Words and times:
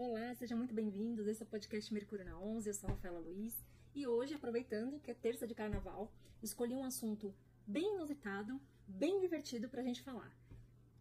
Olá, 0.00 0.32
sejam 0.36 0.56
muito 0.56 0.72
bem-vindos. 0.72 1.26
Esse 1.26 1.42
é 1.42 1.44
o 1.44 1.48
podcast 1.48 1.92
Mercúrio 1.92 2.24
na 2.24 2.38
11. 2.38 2.68
Eu 2.68 2.74
sou 2.74 2.88
a 2.88 2.92
Rafaela 2.92 3.18
Luiz 3.18 3.52
e 3.92 4.06
hoje, 4.06 4.32
aproveitando 4.32 5.00
que 5.00 5.10
é 5.10 5.14
terça 5.14 5.44
de 5.44 5.56
carnaval, 5.56 6.12
escolhi 6.40 6.72
um 6.72 6.84
assunto 6.84 7.34
bem 7.66 7.96
inusitado, 7.96 8.60
bem 8.86 9.18
divertido 9.18 9.68
para 9.68 9.80
a 9.80 9.84
gente 9.84 10.00
falar. 10.00 10.32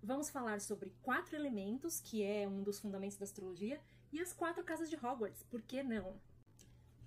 Vamos 0.01 0.31
falar 0.31 0.61
sobre 0.61 0.91
quatro 1.03 1.35
elementos, 1.35 2.01
que 2.01 2.23
é 2.23 2.47
um 2.47 2.63
dos 2.63 2.79
fundamentos 2.79 3.17
da 3.17 3.25
astrologia, 3.25 3.79
e 4.11 4.19
as 4.19 4.33
quatro 4.33 4.63
casas 4.63 4.89
de 4.89 4.95
Hogwarts, 4.95 5.43
por 5.43 5.61
que 5.61 5.83
não? 5.83 6.19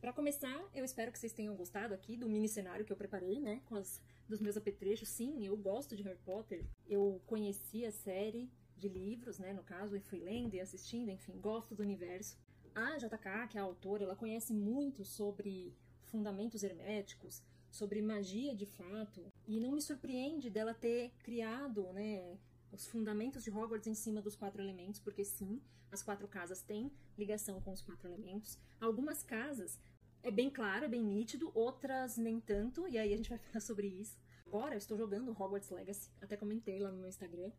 Para 0.01 0.13
começar, 0.13 0.63
eu 0.73 0.85
espero 0.85 1.11
que 1.11 1.19
vocês 1.19 1.33
tenham 1.33 1.57
gostado 1.57 1.93
aqui 1.93 2.17
do 2.17 2.29
mini 2.29 2.49
cenário 2.49 2.85
que 2.85 2.93
eu 2.93 2.97
preparei, 2.97 3.41
né, 3.41 3.63
com 3.67 3.75
as, 3.75 4.01
dos 4.31 4.41
meus 4.41 4.57
apetrechos. 4.57 5.09
Sim, 5.09 5.45
eu 5.45 5.57
gosto 5.57 5.97
de 5.97 6.03
Harry 6.03 6.19
Potter. 6.25 6.65
Eu 6.87 7.21
conheci 7.27 7.85
a 7.85 7.91
série 7.91 8.51
de 8.77 8.89
livros, 8.89 9.39
né, 9.39 9.53
no 9.53 9.63
caso, 9.63 9.97
e 9.97 10.01
fui 10.01 10.21
lendo 10.21 10.55
e 10.55 10.61
assistindo, 10.61 11.11
enfim, 11.11 11.39
gosto 11.39 11.75
do 11.75 11.83
universo. 11.83 12.39
A 12.75 12.97
JK, 12.97 13.49
que 13.51 13.59
é 13.59 13.61
a 13.61 13.65
autora, 13.65 14.05
ela 14.05 14.17
conhece 14.17 14.55
muito 14.55 15.05
sobre 15.05 15.75
fundamentos 16.05 16.63
herméticos, 16.63 17.43
sobre 17.71 18.01
magia 18.01 18.55
de 18.55 18.65
fato, 18.65 19.31
e 19.47 19.61
não 19.61 19.73
me 19.73 19.83
surpreende 19.83 20.49
dela 20.49 20.73
ter 20.73 21.13
criado, 21.23 21.93
né, 21.93 22.39
os 22.73 22.87
fundamentos 22.87 23.45
de 23.45 23.51
Hogwarts 23.51 23.89
em 23.89 23.95
cima 23.95 24.23
dos 24.23 24.37
quatro 24.37 24.63
elementos, 24.63 25.01
porque 25.01 25.25
sim, 25.25 25.61
as 25.91 26.03
quatro 26.03 26.27
casas 26.29 26.63
têm 26.63 26.91
ligação 27.19 27.61
com 27.61 27.73
os 27.73 27.83
quatro 27.83 28.09
elementos. 28.09 28.57
Algumas 28.81 29.23
casas 29.23 29.79
é 30.23 30.31
bem 30.31 30.51
claro, 30.51 30.85
é 30.85 30.89
bem 30.89 31.03
nítido, 31.03 31.51
outras 31.55 32.17
nem 32.17 32.41
tanto, 32.41 32.87
e 32.89 32.99
aí 32.99 33.13
a 33.13 33.17
gente 33.17 33.31
vai 33.31 33.39
falar 33.51 33.61
sobre 33.61 33.87
isso. 33.87 34.19
Agora 34.47 34.75
eu 34.75 34.79
estou 34.79 34.97
jogando 34.97 35.31
Hogwarts 35.31 35.71
Legacy, 35.71 36.11
até 36.21 36.37
comentei 36.37 36.81
lá 36.81 36.91
no 36.91 36.99
meu 36.99 37.09
Instagram 37.09 37.51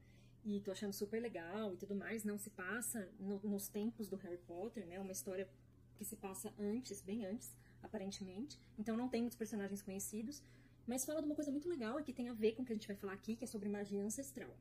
e 0.44 0.60
tô 0.60 0.72
achando 0.72 0.94
super 0.94 1.22
legal 1.22 1.74
e 1.74 1.78
tudo 1.78 1.96
mais. 1.96 2.24
Não 2.24 2.38
se 2.38 2.50
passa 2.50 3.10
no, 3.20 3.40
nos 3.40 3.68
tempos 3.68 4.10
do 4.10 4.18
Harry 4.18 4.40
Potter, 4.40 4.86
né? 4.86 5.00
Uma 5.00 5.12
história 5.12 5.48
que 5.96 6.04
se 6.04 6.16
passa 6.16 6.54
antes, 6.60 7.02
bem 7.02 7.26
antes, 7.26 7.56
aparentemente. 7.82 8.60
Então 8.78 8.98
não 8.98 9.08
tem 9.08 9.22
muitos 9.22 9.38
personagens 9.38 9.82
conhecidos, 9.82 10.44
mas 10.86 11.06
fala 11.06 11.22
de 11.22 11.28
uma 11.28 11.36
coisa 11.36 11.52
muito 11.52 11.70
legal 11.70 12.00
e 12.00 12.04
que 12.04 12.14
tem 12.14 12.30
a 12.30 12.34
ver 12.34 12.54
com 12.54 12.64
o 12.64 12.66
que 12.66 12.74
a 12.74 12.76
gente 12.76 12.88
vai 12.88 12.98
falar 12.98 13.14
aqui, 13.14 13.36
que 13.36 13.44
é 13.44 13.48
sobre 13.48 13.70
magia 13.70 14.04
ancestral. 14.04 14.56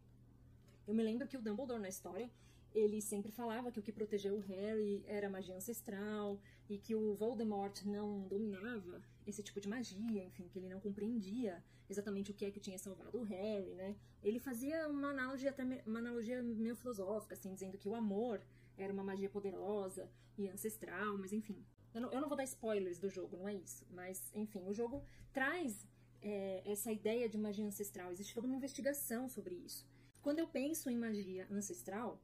Eu 0.86 0.94
me 0.94 1.02
lembro 1.02 1.26
que 1.26 1.36
o 1.36 1.42
Dumbledore 1.42 1.80
na 1.80 1.88
história 1.88 2.30
ele 2.74 3.00
sempre 3.00 3.32
falava 3.32 3.70
que 3.70 3.78
o 3.78 3.82
que 3.82 3.92
protegeu 3.92 4.36
o 4.36 4.40
Harry 4.40 5.04
era 5.06 5.28
magia 5.28 5.56
ancestral 5.56 6.40
e 6.68 6.78
que 6.78 6.94
o 6.94 7.14
Voldemort 7.14 7.84
não 7.84 8.26
dominava 8.28 9.02
esse 9.26 9.42
tipo 9.42 9.60
de 9.60 9.68
magia, 9.68 10.24
enfim, 10.24 10.48
que 10.48 10.58
ele 10.58 10.68
não 10.68 10.80
compreendia 10.80 11.62
exatamente 11.88 12.30
o 12.30 12.34
que 12.34 12.44
é 12.44 12.50
que 12.50 12.60
tinha 12.60 12.78
salvado 12.78 13.18
o 13.18 13.24
Harry, 13.24 13.74
né? 13.74 13.96
Ele 14.22 14.38
fazia 14.38 14.88
uma 14.88 15.10
analogia, 15.10 15.54
uma 15.86 15.98
analogia 15.98 16.42
meio 16.42 16.76
filosófica, 16.76 17.34
assim, 17.34 17.52
dizendo 17.52 17.76
que 17.76 17.88
o 17.88 17.94
amor 17.94 18.40
era 18.78 18.92
uma 18.92 19.02
magia 19.02 19.28
poderosa 19.28 20.08
e 20.38 20.48
ancestral, 20.48 21.18
mas 21.18 21.32
enfim. 21.32 21.64
Eu 21.92 22.00
não, 22.00 22.12
eu 22.12 22.20
não 22.20 22.28
vou 22.28 22.36
dar 22.36 22.44
spoilers 22.44 22.98
do 22.98 23.10
jogo, 23.10 23.36
não 23.36 23.48
é 23.48 23.54
isso. 23.54 23.84
Mas, 23.90 24.30
enfim, 24.32 24.64
o 24.68 24.72
jogo 24.72 25.02
traz 25.32 25.84
é, 26.22 26.62
essa 26.64 26.92
ideia 26.92 27.28
de 27.28 27.36
magia 27.36 27.66
ancestral. 27.66 28.12
Existe 28.12 28.34
toda 28.34 28.46
uma 28.46 28.56
investigação 28.56 29.28
sobre 29.28 29.56
isso. 29.56 29.84
Quando 30.22 30.38
eu 30.38 30.46
penso 30.46 30.88
em 30.90 30.96
magia 30.96 31.46
ancestral, 31.50 32.20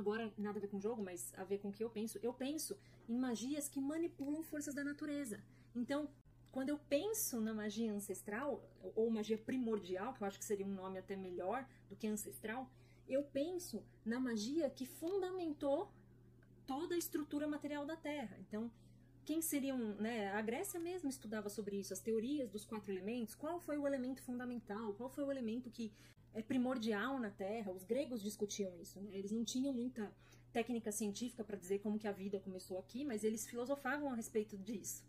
agora 0.00 0.32
nada 0.36 0.58
a 0.58 0.60
ver 0.60 0.68
com 0.68 0.76
o 0.76 0.80
jogo, 0.80 1.02
mas 1.02 1.32
a 1.36 1.44
ver 1.44 1.58
com 1.58 1.68
o 1.68 1.72
que 1.72 1.82
eu 1.82 1.90
penso, 1.90 2.18
eu 2.22 2.32
penso 2.32 2.76
em 3.08 3.16
magias 3.16 3.68
que 3.68 3.80
manipulam 3.80 4.42
forças 4.42 4.74
da 4.74 4.84
natureza. 4.84 5.42
Então, 5.74 6.08
quando 6.52 6.68
eu 6.68 6.78
penso 6.78 7.40
na 7.40 7.52
magia 7.52 7.92
ancestral, 7.92 8.62
ou 8.94 9.10
magia 9.10 9.36
primordial, 9.36 10.14
que 10.14 10.22
eu 10.22 10.26
acho 10.26 10.38
que 10.38 10.44
seria 10.44 10.64
um 10.64 10.72
nome 10.72 10.98
até 10.98 11.16
melhor 11.16 11.66
do 11.88 11.96
que 11.96 12.06
ancestral, 12.06 12.70
eu 13.08 13.22
penso 13.24 13.82
na 14.04 14.20
magia 14.20 14.70
que 14.70 14.86
fundamentou 14.86 15.92
toda 16.66 16.94
a 16.94 16.98
estrutura 16.98 17.46
material 17.46 17.84
da 17.84 17.96
Terra. 17.96 18.36
Então, 18.40 18.70
quem 19.24 19.40
seriam, 19.40 19.78
né, 19.96 20.30
a 20.32 20.40
Grécia 20.42 20.78
mesmo 20.78 21.08
estudava 21.08 21.48
sobre 21.48 21.76
isso, 21.76 21.92
as 21.92 22.00
teorias 22.00 22.50
dos 22.50 22.64
quatro 22.64 22.92
elementos, 22.92 23.34
qual 23.34 23.58
foi 23.58 23.78
o 23.78 23.86
elemento 23.86 24.22
fundamental, 24.22 24.92
qual 24.94 25.08
foi 25.08 25.24
o 25.24 25.30
elemento 25.30 25.70
que 25.70 25.92
é 26.34 26.42
primordial 26.42 27.18
na 27.18 27.30
Terra. 27.30 27.72
Os 27.72 27.84
gregos 27.84 28.22
discutiam 28.22 28.76
isso, 28.80 29.00
né? 29.00 29.10
Eles 29.12 29.30
não 29.30 29.44
tinham 29.44 29.72
muita 29.72 30.12
técnica 30.52 30.92
científica 30.92 31.42
para 31.42 31.56
dizer 31.56 31.80
como 31.80 31.98
que 31.98 32.06
a 32.06 32.12
vida 32.12 32.38
começou 32.40 32.78
aqui, 32.78 33.04
mas 33.04 33.24
eles 33.24 33.46
filosofavam 33.46 34.12
a 34.12 34.14
respeito 34.14 34.56
disso. 34.56 35.04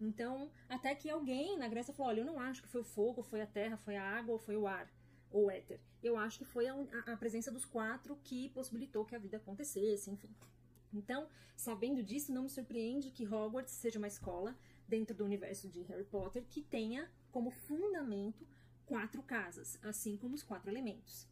Então, 0.00 0.50
até 0.68 0.94
que 0.94 1.10
alguém 1.10 1.58
na 1.58 1.68
Grécia 1.68 1.92
falou: 1.92 2.10
olha, 2.10 2.20
eu 2.20 2.24
não 2.24 2.38
acho 2.38 2.62
que 2.62 2.68
foi 2.68 2.80
o 2.80 2.84
fogo, 2.84 3.22
foi 3.22 3.40
a 3.40 3.46
terra, 3.46 3.76
foi 3.76 3.96
a 3.96 4.02
água 4.02 4.32
ou 4.32 4.38
foi 4.38 4.56
o 4.56 4.66
ar 4.66 4.88
ou 5.30 5.46
o 5.46 5.50
éter. 5.50 5.80
Eu 6.02 6.16
acho 6.16 6.38
que 6.38 6.44
foi 6.44 6.66
a, 6.68 6.74
a 7.06 7.16
presença 7.16 7.50
dos 7.50 7.64
quatro 7.64 8.16
que 8.22 8.48
possibilitou 8.50 9.04
que 9.04 9.14
a 9.14 9.18
vida 9.18 9.36
acontecesse, 9.36 10.10
enfim. 10.10 10.30
Então, 10.92 11.28
sabendo 11.56 12.02
disso, 12.02 12.32
não 12.32 12.44
me 12.44 12.48
surpreende 12.48 13.10
que 13.10 13.26
Hogwarts 13.26 13.72
seja 13.72 13.98
uma 13.98 14.08
escola 14.08 14.56
dentro 14.86 15.14
do 15.14 15.24
universo 15.24 15.68
de 15.68 15.82
Harry 15.82 16.04
Potter 16.04 16.44
que 16.48 16.62
tenha 16.62 17.10
como 17.30 17.50
fundamento 17.50 18.46
quatro 18.88 19.22
casas, 19.22 19.78
assim 19.82 20.16
como 20.16 20.34
os 20.34 20.42
quatro 20.42 20.70
elementos. 20.70 21.28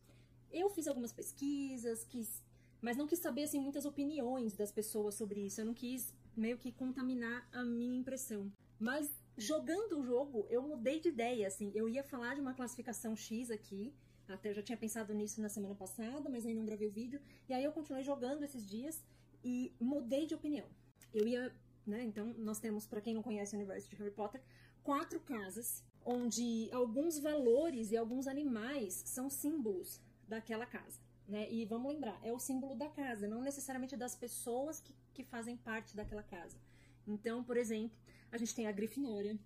Eu 0.53 0.69
fiz 0.69 0.87
algumas 0.87 1.13
pesquisas, 1.13 2.05
quis, 2.05 2.43
mas 2.83 2.97
não 2.99 3.07
quis 3.07 3.19
saber 3.19 3.45
assim, 3.45 3.59
muitas 3.59 3.87
opiniões 3.87 4.55
das 4.55 4.71
pessoas 4.71 5.15
sobre 5.15 5.41
isso. 5.41 5.61
Eu 5.61 5.65
não 5.65 5.75
quis 5.75 6.15
meio 6.37 6.59
que 6.59 6.71
contaminar 6.71 7.49
a 7.51 7.65
minha 7.65 7.99
impressão. 7.99 8.53
Mas 8.79 9.11
jogando 9.39 9.99
o 9.99 10.05
jogo, 10.05 10.47
eu 10.51 10.63
mudei 10.63 11.01
de 11.01 11.09
ideia. 11.09 11.47
Assim, 11.47 11.73
eu 11.75 11.89
ia 11.89 12.05
falar 12.05 12.35
de 12.35 12.43
uma 12.43 12.53
classificação 12.55 13.17
X 13.17 13.51
aqui. 13.51 13.93
Até 14.29 14.53
já 14.53 14.63
tinha 14.63 14.77
pensado 14.77 15.15
nisso 15.15 15.41
na 15.41 15.49
semana 15.49 15.75
passada, 15.75 16.29
mas 16.29 16.45
aí 16.45 16.55
não 16.55 16.65
gravei 16.65 16.89
o 16.89 16.93
vídeo. 16.93 17.21
E 17.49 17.55
aí 17.55 17.65
eu 17.65 17.73
continuei 17.73 18.05
jogando 18.05 18.45
esses 18.45 18.69
dias 18.69 19.03
e 19.43 19.73
mudei 19.81 20.27
de 20.27 20.35
opinião. 20.35 20.67
Eu 21.15 21.27
ia, 21.27 21.55
né? 21.87 22.05
Então 22.05 22.35
nós 22.39 22.59
temos, 22.59 22.87
para 22.87 23.01
quem 23.01 23.15
não 23.15 23.23
conhece 23.23 23.55
o 23.55 23.59
universo 23.59 23.89
de 23.89 23.97
Harry 23.97 24.11
Potter, 24.11 24.43
quatro 24.83 25.19
casas 25.21 25.83
onde 26.07 26.71
alguns 26.73 27.19
valores 27.19 27.91
e 27.91 27.97
alguns 27.97 28.29
animais 28.29 29.03
são 29.05 29.29
símbolos 29.29 30.01
daquela 30.29 30.65
casa. 30.65 31.01
Né? 31.27 31.51
E 31.51 31.65
vamos 31.65 31.93
lembrar, 31.93 32.19
é 32.23 32.33
o 32.33 32.39
símbolo 32.39 32.77
da 32.77 32.89
casa, 32.89 33.27
não 33.27 33.43
necessariamente 33.43 33.97
das 33.97 34.15
pessoas 34.15 34.81
que, 34.81 34.95
que 35.13 35.25
fazem 35.25 35.57
parte 35.57 35.97
daquela 35.97 36.23
casa. 36.23 36.57
Então, 37.05 37.43
por 37.43 37.57
exemplo, 37.57 37.99
a 38.31 38.39
gente 38.39 38.55
tem 38.55 38.69
a 38.69 38.73
Grifinória, 38.73 39.37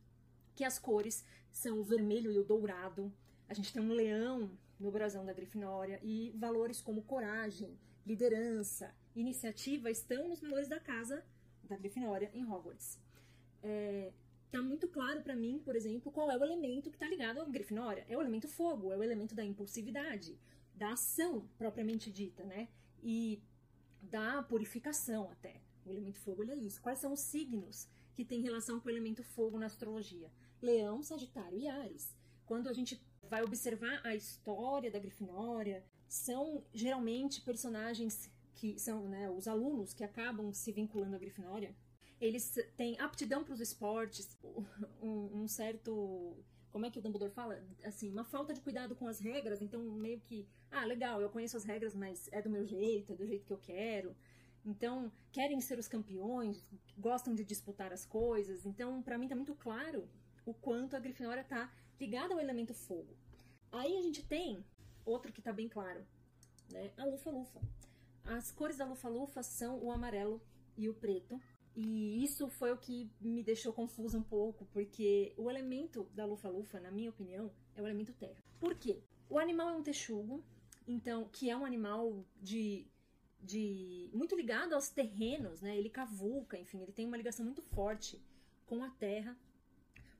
que 0.54 0.62
as 0.62 0.78
cores 0.78 1.24
são 1.50 1.80
o 1.80 1.84
vermelho 1.84 2.30
e 2.30 2.38
o 2.38 2.44
dourado. 2.44 3.10
A 3.48 3.54
gente 3.54 3.72
tem 3.72 3.82
um 3.82 3.92
leão 3.92 4.50
no 4.78 4.90
brasão 4.90 5.24
da 5.24 5.32
Grifinória 5.32 5.98
e 6.02 6.30
valores 6.36 6.82
como 6.82 7.02
coragem, 7.02 7.78
liderança, 8.06 8.94
iniciativa 9.16 9.90
estão 9.90 10.28
nos 10.28 10.40
valores 10.40 10.68
da 10.68 10.78
casa 10.78 11.24
da 11.64 11.76
Grifinória 11.76 12.30
em 12.34 12.44
Hogwarts. 12.44 12.98
É, 13.62 14.12
tá 14.50 14.60
muito 14.62 14.88
claro 14.88 15.22
para 15.22 15.36
mim, 15.36 15.60
por 15.64 15.76
exemplo, 15.76 16.10
qual 16.10 16.30
é 16.30 16.36
o 16.36 16.44
elemento 16.44 16.90
que 16.90 16.96
está 16.96 17.08
ligado 17.08 17.40
à 17.40 17.44
Grifinória. 17.44 18.04
É 18.08 18.16
o 18.16 18.20
elemento 18.20 18.48
fogo, 18.48 18.92
é 18.92 18.96
o 18.96 19.02
elemento 19.02 19.34
da 19.34 19.44
impulsividade, 19.44 20.38
da 20.74 20.92
ação 20.92 21.48
propriamente 21.56 22.10
dita, 22.10 22.44
né? 22.44 22.68
E 23.02 23.42
da 24.02 24.42
purificação 24.42 25.30
até. 25.30 25.60
O 25.84 25.90
elemento 25.90 26.18
fogo 26.20 26.42
é 26.50 26.56
isso. 26.56 26.80
Quais 26.80 26.98
são 26.98 27.12
os 27.12 27.20
signos 27.20 27.88
que 28.14 28.24
têm 28.24 28.42
relação 28.42 28.80
com 28.80 28.88
o 28.88 28.92
elemento 28.92 29.22
fogo 29.22 29.58
na 29.58 29.66
astrologia? 29.66 30.30
Leão, 30.60 31.02
Sagitário 31.02 31.58
e 31.58 31.68
Ares. 31.68 32.14
Quando 32.44 32.68
a 32.68 32.72
gente 32.72 33.00
vai 33.22 33.42
observar 33.42 34.00
a 34.04 34.14
história 34.14 34.90
da 34.90 34.98
Grifinória, 34.98 35.84
são 36.08 36.64
geralmente 36.74 37.40
personagens 37.40 38.30
que 38.54 38.78
são 38.78 39.08
né, 39.08 39.30
os 39.30 39.46
alunos 39.46 39.94
que 39.94 40.04
acabam 40.04 40.52
se 40.52 40.72
vinculando 40.72 41.16
à 41.16 41.18
Grifinória 41.18 41.74
eles 42.20 42.54
têm 42.76 43.00
aptidão 43.00 43.42
para 43.42 43.54
os 43.54 43.60
esportes, 43.60 44.36
um, 45.02 45.42
um, 45.42 45.48
certo. 45.48 46.36
Como 46.70 46.86
é 46.86 46.90
que 46.90 46.98
o 46.98 47.02
Dumbledore 47.02 47.32
fala? 47.32 47.64
Assim, 47.82 48.10
uma 48.10 48.24
falta 48.24 48.52
de 48.52 48.60
cuidado 48.60 48.94
com 48.94 49.08
as 49.08 49.18
regras, 49.18 49.62
então 49.62 49.82
meio 49.82 50.20
que. 50.20 50.46
Ah, 50.70 50.84
legal, 50.84 51.20
eu 51.20 51.30
conheço 51.30 51.56
as 51.56 51.64
regras, 51.64 51.94
mas 51.94 52.28
é 52.30 52.42
do 52.42 52.50
meu 52.50 52.66
jeito, 52.66 53.12
é 53.12 53.16
do 53.16 53.26
jeito 53.26 53.46
que 53.46 53.52
eu 53.52 53.58
quero. 53.58 54.14
Então, 54.64 55.10
querem 55.32 55.60
ser 55.60 55.78
os 55.78 55.88
campeões, 55.88 56.62
gostam 56.98 57.34
de 57.34 57.42
disputar 57.42 57.92
as 57.92 58.04
coisas. 58.04 58.66
Então, 58.66 59.02
para 59.02 59.16
mim 59.16 59.26
tá 59.26 59.34
muito 59.34 59.54
claro 59.54 60.06
o 60.44 60.52
quanto 60.52 60.94
a 60.94 61.00
Grifinória 61.00 61.42
tá 61.42 61.72
ligada 61.98 62.34
ao 62.34 62.40
elemento 62.40 62.74
fogo. 62.74 63.16
Aí 63.72 63.96
a 63.96 64.02
gente 64.02 64.22
tem 64.22 64.64
outro 65.04 65.32
que 65.32 65.40
tá 65.40 65.52
bem 65.52 65.68
claro, 65.68 66.04
né? 66.70 66.92
A 66.98 67.04
Lufa-Lufa. 67.04 67.60
As 68.24 68.52
cores 68.52 68.76
da 68.76 68.84
Lufa-Lufa 68.84 69.42
são 69.42 69.78
o 69.82 69.90
amarelo 69.90 70.40
e 70.76 70.88
o 70.88 70.94
preto. 70.94 71.40
E 71.76 72.22
isso 72.24 72.48
foi 72.48 72.72
o 72.72 72.76
que 72.76 73.08
me 73.20 73.42
deixou 73.42 73.72
confusa 73.72 74.18
um 74.18 74.22
pouco, 74.22 74.66
porque 74.72 75.32
o 75.36 75.48
elemento 75.48 76.04
da 76.14 76.24
lufa-lufa, 76.24 76.80
na 76.80 76.90
minha 76.90 77.10
opinião, 77.10 77.50
é 77.76 77.82
o 77.82 77.86
elemento 77.86 78.12
terra. 78.12 78.42
Por 78.58 78.74
quê? 78.74 79.00
O 79.28 79.38
animal 79.38 79.68
é 79.68 79.72
um 79.72 79.82
texugo, 79.82 80.42
então, 80.86 81.28
que 81.32 81.48
é 81.48 81.56
um 81.56 81.64
animal 81.64 82.24
de, 82.42 82.86
de 83.40 84.10
muito 84.12 84.34
ligado 84.34 84.74
aos 84.74 84.88
terrenos, 84.88 85.60
né? 85.60 85.76
Ele 85.76 85.88
cavuca, 85.88 86.58
enfim, 86.58 86.82
ele 86.82 86.92
tem 86.92 87.06
uma 87.06 87.16
ligação 87.16 87.44
muito 87.44 87.62
forte 87.62 88.20
com 88.66 88.82
a 88.82 88.90
terra. 88.90 89.36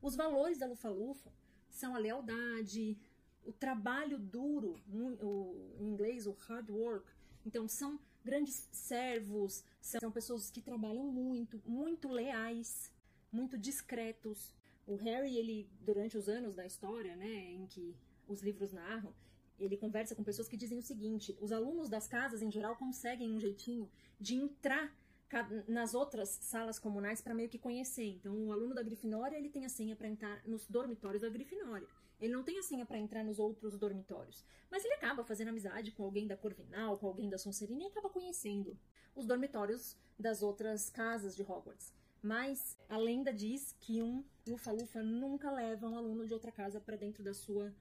Os 0.01 0.15
valores 0.15 0.59
da 0.59 0.67
lufa-lufa 0.67 1.33
são 1.69 1.95
a 1.95 1.99
lealdade, 1.99 2.97
o 3.45 3.53
trabalho 3.53 4.19
duro, 4.19 4.81
o, 4.93 5.75
em 5.79 5.89
inglês 5.89 6.27
o 6.27 6.33
hard 6.33 6.71
work. 6.71 7.07
Então, 7.45 7.67
são 7.67 7.99
grandes 8.25 8.69
servos, 8.71 9.65
são 9.81 10.11
pessoas 10.11 10.51
que 10.51 10.61
trabalham 10.61 11.05
muito, 11.05 11.61
muito 11.67 12.09
leais, 12.09 12.93
muito 13.33 13.57
discretos. 13.57 14.53
O 14.87 14.97
Harry, 14.97 15.37
ele 15.37 15.69
durante 15.81 16.17
os 16.19 16.29
anos 16.29 16.55
da 16.55 16.67
história, 16.67 17.17
né, 17.17 17.53
em 17.53 17.67
que 17.67 17.97
os 18.29 18.43
livros 18.43 18.73
narram, 18.73 19.15
ele 19.59 19.77
conversa 19.77 20.15
com 20.15 20.25
pessoas 20.25 20.49
que 20.49 20.57
dizem 20.57 20.79
o 20.79 20.83
seguinte: 20.83 21.37
os 21.41 21.53
alunos 21.53 21.89
das 21.89 22.07
casas, 22.07 22.43
em 22.43 22.51
geral, 22.51 22.77
conseguem 22.77 23.33
um 23.33 23.41
jeitinho 23.41 23.91
de 24.19 24.35
entrar 24.35 24.95
nas 25.69 25.95
outras 25.95 26.29
salas 26.29 26.79
comunais 26.79 27.21
para 27.21 27.35
meio 27.35 27.49
que 27.49 27.59
conhecer. 27.59 28.07
Então, 28.07 28.35
o 28.35 28.53
aluno 28.53 28.75
da 28.75 28.83
Grifinória 28.83 29.37
ele 29.37 29.49
tem 29.49 29.65
a 29.65 29.69
senha 29.69 29.95
para 29.95 30.09
entrar 30.09 30.43
nos 30.47 30.67
dormitórios 30.67 31.23
da 31.23 31.29
Grifinória. 31.29 31.87
Ele 32.21 32.33
não 32.33 32.45
tem 32.45 32.59
a 32.59 32.63
senha 32.63 32.85
para 32.85 32.99
entrar 32.99 33.25
nos 33.25 33.39
outros 33.39 33.79
dormitórios, 33.79 34.45
mas 34.71 34.85
ele 34.85 34.95
acaba 34.95 35.25
fazendo 35.25 35.49
amizade 35.49 35.91
com 35.93 36.05
alguém 36.05 36.27
da 36.27 36.37
Corvinal, 36.37 36.99
com 36.99 37.07
alguém 37.07 37.31
da 37.31 37.39
Sonserina 37.39 37.83
e 37.83 37.87
acaba 37.87 38.11
conhecendo 38.11 38.79
os 39.15 39.27
dormitórios 39.27 39.97
das 40.19 40.43
outras 40.43 40.91
casas 40.91 41.35
de 41.35 41.43
Hogwarts. 41.43 41.93
Mas 42.23 42.79
a 42.89 42.99
lenda 42.99 43.33
diz 43.33 43.75
que 43.81 44.03
um 44.03 44.23
Lufa-Lufa 44.47 45.03
nunca 45.03 45.51
leva 45.51 45.89
um 45.89 45.97
aluno 45.97 46.27
de 46.27 46.35
outra 46.35 46.53
casa 46.53 46.79
para 46.79 46.97
dentro 46.97 47.23
da 47.25 47.33
sua 47.33 47.75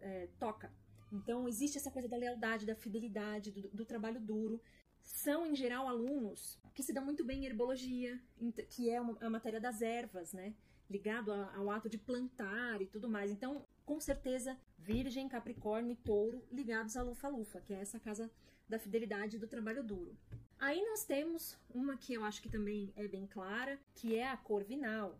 é, 0.00 0.28
toca. 0.38 0.72
Então 1.12 1.48
existe 1.48 1.76
essa 1.76 1.90
coisa 1.90 2.08
da 2.08 2.16
lealdade, 2.16 2.64
da 2.64 2.76
fidelidade, 2.76 3.50
do, 3.50 3.68
do 3.70 3.84
trabalho 3.84 4.20
duro. 4.20 4.60
São, 5.02 5.44
em 5.44 5.56
geral, 5.56 5.88
alunos 5.88 6.60
que 6.74 6.82
se 6.82 6.92
dão 6.92 7.04
muito 7.04 7.24
bem 7.24 7.42
em 7.42 7.46
herbologia, 7.46 8.20
que 8.68 8.88
é 8.88 8.98
a 8.98 9.30
matéria 9.30 9.60
das 9.60 9.82
ervas, 9.82 10.32
né? 10.32 10.54
Ligado 10.90 11.32
ao 11.32 11.70
ato 11.70 11.88
de 11.88 11.96
plantar 11.96 12.82
e 12.82 12.86
tudo 12.86 13.08
mais. 13.08 13.30
Então, 13.30 13.64
com 13.86 14.00
certeza, 14.00 14.58
Virgem, 14.76 15.28
Capricórnio 15.28 15.92
e 15.92 15.96
Touro 15.96 16.44
ligados 16.50 16.96
a 16.96 17.02
Lufa-Lufa, 17.02 17.60
que 17.60 17.72
é 17.72 17.80
essa 17.80 18.00
casa 18.00 18.30
da 18.68 18.78
fidelidade 18.78 19.36
e 19.36 19.38
do 19.38 19.46
trabalho 19.46 19.82
duro. 19.84 20.16
Aí 20.58 20.84
nós 20.84 21.04
temos 21.04 21.56
uma 21.72 21.96
que 21.96 22.12
eu 22.12 22.24
acho 22.24 22.42
que 22.42 22.48
também 22.48 22.92
é 22.94 23.08
bem 23.08 23.26
clara, 23.26 23.80
que 23.94 24.16
é 24.16 24.28
a 24.28 24.36
cor 24.36 24.62
vinal. 24.62 25.18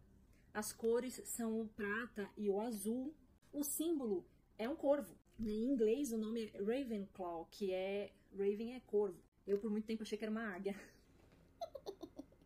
As 0.53 0.73
cores 0.73 1.23
são 1.25 1.61
o 1.61 1.69
prata 1.69 2.29
e 2.37 2.51
o 2.51 2.61
azul. 2.61 3.15
O 3.53 3.63
símbolo 3.63 4.27
é 4.59 4.69
um 4.69 4.77
corvo. 4.77 5.17
Em 5.39 5.65
inglês, 5.65 6.13
o 6.13 6.19
nome 6.19 6.51
é 6.53 6.59
Ravenclaw, 6.59 7.47
que 7.51 7.73
é. 7.73 8.13
Raven 8.33 8.75
é 8.75 8.81
corvo. 8.81 9.19
Eu, 9.47 9.59
por 9.59 9.71
muito 9.71 9.87
tempo, 9.87 10.03
achei 10.03 10.19
que 10.19 10.25
era 10.25 10.31
uma 10.31 10.55
águia. 10.55 10.75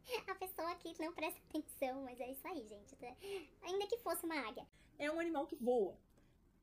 A 0.29 0.35
pessoa 0.35 0.71
aqui 0.73 0.95
não 1.01 1.13
presta 1.13 1.41
atenção, 1.49 2.03
mas 2.03 2.21
é 2.21 2.31
isso 2.31 2.47
aí, 2.47 2.67
gente. 2.67 2.97
Ainda 3.63 3.87
que 3.87 3.99
fosse 3.99 4.25
uma 4.25 4.39
águia. 4.49 4.67
É 4.99 5.11
um 5.11 5.19
animal 5.19 5.47
que 5.47 5.57
voa. 5.57 5.99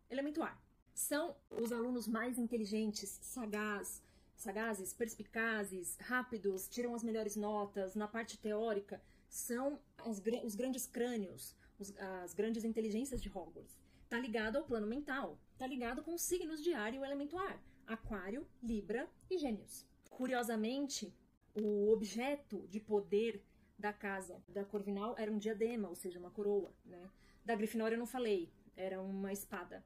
Elemento 0.09 0.41
ar. 0.43 0.61
São 0.93 1.35
os 1.49 1.71
alunos 1.71 2.07
mais 2.07 2.37
inteligentes, 2.37 3.09
sagaz, 3.21 4.03
sagazes, 4.35 4.93
perspicazes, 4.93 5.97
rápidos, 5.99 6.67
tiram 6.67 6.93
as 6.93 7.03
melhores 7.03 7.35
notas. 7.35 7.95
Na 7.95 8.07
parte 8.07 8.37
teórica, 8.37 9.01
são 9.29 9.79
os, 10.05 10.21
os 10.43 10.55
grandes 10.55 10.85
crânios, 10.85 11.55
os, 11.79 11.95
as 11.97 12.33
grandes 12.33 12.63
inteligências 12.63 13.21
de 13.21 13.29
Hogwarts. 13.29 13.79
Tá 14.09 14.19
ligado 14.19 14.57
ao 14.57 14.65
plano 14.65 14.85
mental, 14.85 15.39
tá 15.57 15.65
ligado 15.65 16.03
com 16.03 16.13
os 16.13 16.21
signos 16.21 16.61
de 16.61 16.73
ar 16.73 16.93
e 16.93 16.99
o 16.99 17.05
elemento 17.05 17.37
ar: 17.37 17.61
Aquário, 17.87 18.45
Libra 18.61 19.09
e 19.29 19.37
Gêmeos. 19.37 19.85
Curiosamente, 20.09 21.13
o 21.55 21.91
objeto 21.91 22.67
de 22.67 22.79
poder 22.79 23.43
da 23.77 23.91
casa 23.91 24.41
da 24.47 24.63
Corvinal 24.63 25.15
era 25.17 25.31
um 25.31 25.37
diadema, 25.37 25.89
ou 25.89 25.95
seja, 25.95 26.19
uma 26.19 26.29
coroa, 26.29 26.73
né? 26.85 27.09
Da 27.43 27.55
Grifinória 27.55 27.95
eu 27.95 27.99
não 27.99 28.05
falei, 28.05 28.51
era 28.75 29.01
uma 29.01 29.33
espada. 29.33 29.83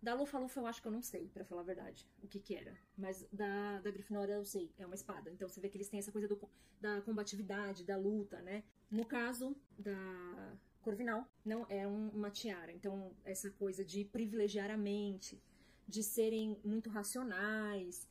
Da 0.00 0.14
Lufa-Lufa 0.14 0.60
eu 0.60 0.66
acho 0.66 0.80
que 0.80 0.86
eu 0.86 0.92
não 0.92 1.02
sei, 1.02 1.28
para 1.28 1.44
falar 1.44 1.62
a 1.62 1.64
verdade, 1.64 2.06
o 2.22 2.28
que 2.28 2.38
que 2.38 2.54
era. 2.54 2.76
Mas 2.96 3.26
da, 3.32 3.80
da 3.80 3.90
Grifinória 3.90 4.34
eu 4.34 4.44
sei, 4.44 4.70
é 4.78 4.86
uma 4.86 4.94
espada. 4.94 5.30
Então 5.30 5.48
você 5.48 5.60
vê 5.60 5.68
que 5.68 5.76
eles 5.76 5.88
têm 5.88 5.98
essa 5.98 6.12
coisa 6.12 6.28
do, 6.28 6.38
da 6.80 7.00
combatividade, 7.02 7.84
da 7.84 7.96
luta, 7.96 8.40
né? 8.42 8.62
No 8.90 9.04
caso 9.04 9.56
da 9.76 10.56
Corvinal, 10.82 11.26
não 11.44 11.66
é 11.68 11.86
um, 11.86 12.10
uma 12.10 12.30
tiara. 12.30 12.70
Então 12.70 13.12
essa 13.24 13.50
coisa 13.50 13.84
de 13.84 14.04
privilegiar 14.04 14.70
a 14.70 14.76
mente, 14.76 15.42
de 15.86 16.02
serem 16.02 16.60
muito 16.62 16.90
racionais, 16.90 18.06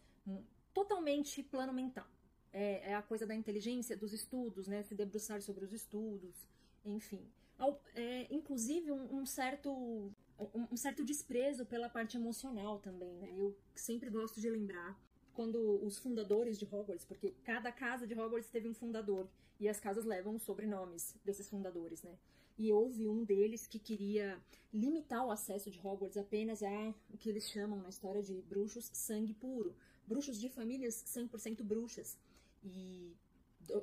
totalmente 0.74 1.42
plano 1.44 1.71
mental. 1.71 2.07
É, 2.57 2.92
é 2.92 2.95
a 2.95 3.04
coisa 3.04 3.25
da 3.27 3.36
inteligência, 3.36 3.95
dos 3.95 4.13
estudos, 4.13 4.68
né? 4.68 4.81
Se 4.81 4.95
debruçar 4.95 5.42
sobre 5.42 5.63
os 5.63 5.71
estudos, 5.71 6.36
enfim. 6.83 7.24
É, 7.94 8.27
inclusive 8.33 8.92
um, 8.92 9.18
um 9.18 9.25
certo 9.25 9.69
um, 10.71 10.77
certo 10.77 11.04
desprezo 11.04 11.65
pela 11.65 11.89
parte 11.89 12.18
emocional 12.18 12.80
também, 12.80 13.13
né? 13.18 13.31
Eu 13.36 13.56
sempre 13.75 14.09
gosto 14.09 14.39
de 14.39 14.50
lembrar 14.50 15.00
quando 15.33 15.83
os 15.86 15.98
fundadores 16.00 16.57
de 16.57 16.65
Hogwarts, 16.65 17.06
porque 17.06 17.33
cada 17.44 17.71
casa 17.71 18.07
de 18.07 18.13
Hogwarts 18.13 18.50
teve 18.50 18.68
um 18.68 18.74
fundador 18.74 19.27
e 19.59 19.68
as 19.68 19.80
casas 19.80 20.06
levam 20.06 20.36
os 20.36 20.44
sobrenomes 20.44 21.15
desses 21.24 21.50
fundadores, 21.50 22.01
né? 22.04 22.18
E 22.57 22.71
houve 22.71 23.07
um 23.07 23.24
deles 23.24 23.68
que 23.68 23.77
queria 23.77 24.39
limitar 24.74 25.24
o 25.25 25.31
acesso 25.31 25.69
de 25.69 25.80
Hogwarts 25.80 26.18
apenas 26.18 26.63
a 26.63 26.94
o 27.13 27.18
que 27.18 27.30
eles 27.30 27.48
chamam 27.50 27.80
na 27.81 27.89
história 27.89 28.24
de 28.24 28.42
bruxos 28.42 28.89
sangue 28.94 29.33
puro, 29.33 29.75
bruxos 30.07 30.39
de 30.39 30.50
famílias 30.50 31.04
100% 31.06 31.63
bruxas. 31.63 32.18
E 32.63 33.15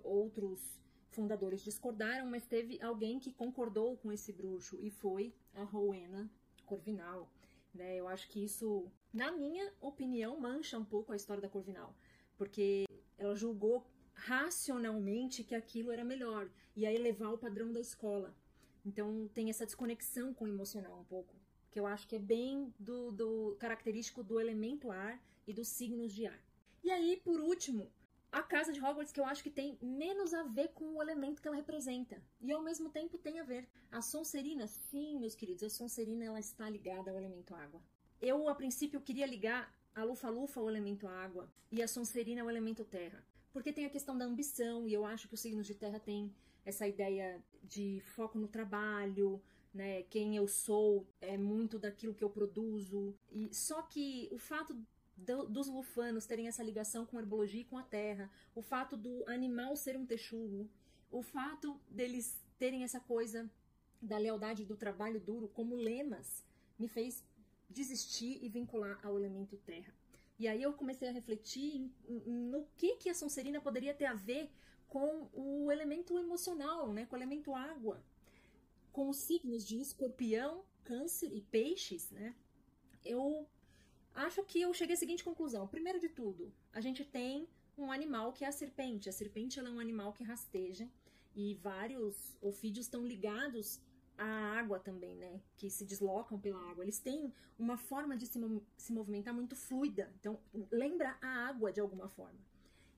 outros 0.02 0.80
fundadores 1.10 1.62
discordaram, 1.62 2.26
mas 2.26 2.44
teve 2.46 2.80
alguém 2.82 3.18
que 3.18 3.32
concordou 3.32 3.96
com 3.96 4.10
esse 4.10 4.32
bruxo 4.32 4.78
e 4.80 4.90
foi 4.90 5.32
a 5.54 5.62
Rowena 5.62 6.30
Corvinal. 6.66 7.30
Né? 7.72 7.96
Eu 7.96 8.08
acho 8.08 8.28
que 8.28 8.44
isso, 8.44 8.90
na 9.12 9.32
minha 9.32 9.72
opinião, 9.80 10.38
mancha 10.38 10.78
um 10.78 10.84
pouco 10.84 11.12
a 11.12 11.16
história 11.16 11.40
da 11.40 11.48
Corvinal, 11.48 11.94
porque 12.36 12.84
ela 13.16 13.34
julgou 13.34 13.86
racionalmente 14.12 15.42
que 15.42 15.54
aquilo 15.54 15.90
era 15.90 16.04
melhor, 16.04 16.48
e 16.76 16.86
aí 16.86 16.94
elevar 16.94 17.32
o 17.32 17.38
padrão 17.38 17.72
da 17.72 17.80
escola. 17.80 18.34
Então 18.84 19.28
tem 19.34 19.50
essa 19.50 19.64
desconexão 19.64 20.34
com 20.34 20.44
o 20.44 20.48
emocional 20.48 20.98
um 20.98 21.04
pouco, 21.04 21.34
que 21.70 21.80
eu 21.80 21.86
acho 21.86 22.06
que 22.06 22.16
é 22.16 22.18
bem 22.18 22.72
do, 22.78 23.10
do 23.10 23.56
característico 23.58 24.22
do 24.22 24.40
elemento 24.40 24.90
ar 24.90 25.20
e 25.46 25.52
dos 25.52 25.68
signos 25.68 26.12
de 26.12 26.26
ar. 26.26 26.40
E 26.82 26.90
aí, 26.90 27.20
por 27.24 27.40
último, 27.40 27.90
a 28.34 28.42
casa 28.42 28.72
de 28.72 28.80
Hogwarts 28.80 29.12
que 29.12 29.20
eu 29.20 29.24
acho 29.24 29.44
que 29.44 29.50
tem 29.50 29.78
menos 29.80 30.34
a 30.34 30.42
ver 30.42 30.68
com 30.74 30.96
o 30.96 31.00
elemento 31.00 31.40
que 31.40 31.46
ela 31.46 31.56
representa. 31.56 32.20
E 32.40 32.50
ao 32.50 32.60
mesmo 32.60 32.90
tempo 32.90 33.16
tem 33.16 33.38
a 33.38 33.44
ver. 33.44 33.68
A 33.92 34.02
Sonserina, 34.02 34.66
sim, 34.66 35.20
meus 35.20 35.36
queridos, 35.36 35.62
a 35.62 35.70
Sonserina 35.70 36.24
ela 36.24 36.40
está 36.40 36.68
ligada 36.68 37.12
ao 37.12 37.16
elemento 37.16 37.54
água. 37.54 37.80
Eu, 38.20 38.48
a 38.48 38.54
princípio, 38.56 39.00
queria 39.00 39.24
ligar 39.24 39.72
a 39.94 40.02
Lufa-Lufa 40.02 40.58
ao 40.58 40.68
elemento 40.68 41.06
água 41.06 41.48
e 41.70 41.80
a 41.80 41.86
Sonserina 41.86 42.42
ao 42.42 42.50
elemento 42.50 42.84
terra. 42.84 43.24
Porque 43.52 43.72
tem 43.72 43.86
a 43.86 43.90
questão 43.90 44.18
da 44.18 44.24
ambição, 44.24 44.88
e 44.88 44.92
eu 44.92 45.04
acho 45.04 45.28
que 45.28 45.34
os 45.34 45.40
signos 45.40 45.64
de 45.64 45.76
terra 45.76 46.00
têm 46.00 46.34
essa 46.64 46.88
ideia 46.88 47.40
de 47.62 48.02
foco 48.16 48.36
no 48.36 48.48
trabalho, 48.48 49.40
né? 49.72 50.02
Quem 50.04 50.36
eu 50.36 50.48
sou 50.48 51.06
é 51.20 51.38
muito 51.38 51.78
daquilo 51.78 52.14
que 52.14 52.24
eu 52.24 52.30
produzo. 52.30 53.14
E 53.30 53.54
só 53.54 53.80
que 53.82 54.28
o 54.32 54.38
fato 54.38 54.76
do, 55.16 55.46
dos 55.46 55.68
lufanos 55.68 56.26
terem 56.26 56.48
essa 56.48 56.62
ligação 56.62 57.06
com 57.06 57.16
a 57.16 57.20
herbologia 57.20 57.60
e 57.60 57.64
com 57.64 57.78
a 57.78 57.82
terra, 57.82 58.30
o 58.54 58.62
fato 58.62 58.96
do 58.96 59.24
animal 59.28 59.76
ser 59.76 59.96
um 59.96 60.06
texugo, 60.06 60.68
o 61.10 61.22
fato 61.22 61.80
deles 61.88 62.40
terem 62.58 62.82
essa 62.84 63.00
coisa 63.00 63.50
da 64.00 64.18
lealdade 64.18 64.64
do 64.64 64.76
trabalho 64.76 65.20
duro 65.20 65.48
como 65.48 65.74
lemas, 65.74 66.44
me 66.78 66.88
fez 66.88 67.24
desistir 67.70 68.38
e 68.42 68.48
vincular 68.48 68.98
ao 69.02 69.18
elemento 69.18 69.56
terra. 69.58 69.94
E 70.38 70.48
aí 70.48 70.62
eu 70.62 70.72
comecei 70.72 71.08
a 71.08 71.12
refletir 71.12 71.90
no 72.26 72.66
que, 72.76 72.96
que 72.96 73.08
a 73.08 73.14
Sonserina 73.14 73.60
poderia 73.60 73.94
ter 73.94 74.06
a 74.06 74.14
ver 74.14 74.50
com 74.88 75.28
o 75.32 75.70
elemento 75.70 76.18
emocional, 76.18 76.92
né, 76.92 77.06
com 77.06 77.14
o 77.14 77.18
elemento 77.18 77.54
água, 77.54 78.02
com 78.92 79.08
os 79.08 79.16
signos 79.16 79.66
de 79.66 79.80
escorpião, 79.80 80.64
câncer 80.84 81.32
e 81.32 81.40
peixes, 81.40 82.10
né? 82.10 82.34
Eu 83.04 83.46
acho 84.14 84.42
que 84.44 84.60
eu 84.60 84.72
cheguei 84.72 84.94
à 84.94 84.98
seguinte 84.98 85.24
conclusão. 85.24 85.66
Primeiro 85.66 85.98
de 85.98 86.08
tudo, 86.08 86.52
a 86.72 86.80
gente 86.80 87.04
tem 87.04 87.48
um 87.76 87.90
animal 87.90 88.32
que 88.32 88.44
é 88.44 88.48
a 88.48 88.52
serpente. 88.52 89.08
A 89.08 89.12
serpente 89.12 89.58
é 89.58 89.62
um 89.62 89.80
animal 89.80 90.12
que 90.12 90.22
rasteja 90.22 90.88
e 91.34 91.54
vários 91.54 92.36
ofídeos 92.40 92.86
estão 92.86 93.04
ligados 93.04 93.80
à 94.16 94.24
água 94.58 94.78
também, 94.78 95.16
né? 95.16 95.40
Que 95.56 95.68
se 95.68 95.84
deslocam 95.84 96.38
pela 96.38 96.60
água. 96.70 96.84
Eles 96.84 97.00
têm 97.00 97.32
uma 97.58 97.76
forma 97.76 98.16
de 98.16 98.26
se, 98.26 98.38
se 98.76 98.92
movimentar 98.92 99.34
muito 99.34 99.56
fluida. 99.56 100.12
Então, 100.20 100.38
lembra 100.70 101.16
a 101.20 101.48
água 101.48 101.72
de 101.72 101.80
alguma 101.80 102.08
forma. 102.08 102.38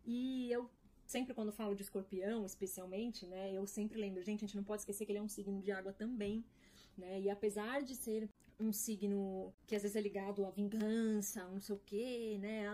E 0.04 0.50
eu 0.52 0.70
sempre 1.06 1.32
quando 1.35 1.52
falo 1.52 1.75
de 1.75 1.82
escorpião, 1.82 2.44
especialmente, 2.44 3.26
né, 3.26 3.52
eu 3.52 3.66
sempre 3.66 3.99
lembro, 3.99 4.23
gente, 4.23 4.44
a 4.44 4.46
gente 4.46 4.56
não 4.56 4.64
pode 4.64 4.82
esquecer 4.82 5.06
que 5.06 5.12
ele 5.12 5.20
é 5.20 5.23
um 5.23 5.28
signo 5.28 5.62
de 5.62 5.70
água 5.70 5.92
também, 5.92 6.44
né? 6.97 7.21
E 7.21 7.31
apesar 7.31 7.83
de 7.83 7.95
ser 7.95 8.29
um 8.59 8.73
signo 8.73 9.53
que 9.67 9.76
às 9.76 9.83
vezes 9.83 9.97
é 9.97 10.00
ligado 10.00 10.45
à 10.47 10.50
vingança, 10.50 11.47
não 11.49 11.61
sei 11.61 11.75
o 11.75 11.81
quê, 11.85 12.38
né, 12.41 12.67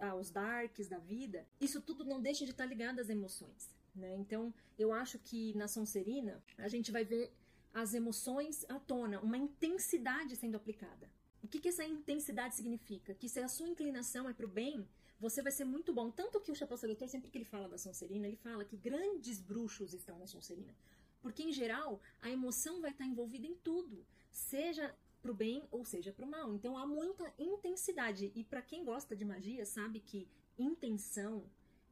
aos, 0.00 0.30
darks 0.30 0.88
da 0.88 0.98
vida, 0.98 1.46
isso 1.60 1.80
tudo 1.80 2.04
não 2.04 2.20
deixa 2.20 2.44
de 2.44 2.50
estar 2.50 2.66
ligado 2.66 3.00
às 3.00 3.08
emoções, 3.08 3.74
né? 3.94 4.14
Então, 4.16 4.52
eu 4.78 4.92
acho 4.92 5.18
que 5.18 5.54
na 5.56 5.66
Sonserina 5.66 6.42
a 6.58 6.68
gente 6.68 6.92
vai 6.92 7.04
ver 7.04 7.32
as 7.72 7.94
emoções 7.94 8.66
à 8.68 8.78
tona, 8.78 9.20
uma 9.20 9.38
intensidade 9.38 10.36
sendo 10.36 10.56
aplicada. 10.56 11.10
O 11.42 11.48
que, 11.48 11.60
que 11.60 11.68
essa 11.68 11.84
intensidade 11.84 12.54
significa? 12.54 13.14
Que 13.14 13.28
se 13.28 13.40
a 13.40 13.48
sua 13.48 13.68
inclinação 13.68 14.28
é 14.28 14.34
para 14.34 14.44
o 14.44 14.48
bem, 14.48 14.86
você 15.18 15.42
vai 15.42 15.52
ser 15.52 15.64
muito 15.64 15.92
bom. 15.92 16.10
Tanto 16.10 16.40
que 16.40 16.50
o 16.50 16.54
Chapéu 16.54 16.76
Seletor, 16.76 17.08
sempre 17.08 17.30
que 17.30 17.38
ele 17.38 17.44
fala 17.44 17.68
da 17.68 17.78
Sonserina, 17.78 18.26
ele 18.26 18.36
fala 18.36 18.64
que 18.64 18.76
grandes 18.76 19.40
bruxos 19.40 19.94
estão 19.94 20.18
na 20.18 20.26
Sonserina. 20.26 20.74
Porque, 21.20 21.42
em 21.42 21.52
geral, 21.52 22.00
a 22.20 22.30
emoção 22.30 22.80
vai 22.80 22.90
estar 22.90 23.04
envolvida 23.04 23.46
em 23.46 23.54
tudo. 23.56 24.06
Seja 24.30 24.94
pro 25.20 25.34
bem 25.34 25.62
ou 25.70 25.84
seja 25.84 26.12
pro 26.12 26.26
mal. 26.26 26.54
Então 26.54 26.76
há 26.76 26.86
muita 26.86 27.32
intensidade. 27.38 28.32
E 28.34 28.42
para 28.42 28.62
quem 28.62 28.84
gosta 28.84 29.14
de 29.14 29.24
magia, 29.24 29.64
sabe 29.66 30.00
que 30.00 30.28
intenção 30.58 31.44